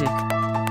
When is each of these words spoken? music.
music. 0.00 0.63